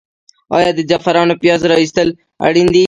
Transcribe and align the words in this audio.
آیا 0.57 0.69
د 0.77 0.79
زعفرانو 0.89 1.39
پیاز 1.41 1.61
را 1.69 1.75
ایستل 1.81 2.07
اړین 2.47 2.67
دي؟ 2.73 2.79